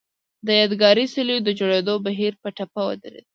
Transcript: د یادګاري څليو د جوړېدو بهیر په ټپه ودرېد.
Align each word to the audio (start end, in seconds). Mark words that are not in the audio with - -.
د 0.45 0.47
یادګاري 0.61 1.05
څليو 1.13 1.39
د 1.47 1.49
جوړېدو 1.59 1.95
بهیر 2.05 2.33
په 2.41 2.49
ټپه 2.55 2.81
ودرېد. 2.87 3.25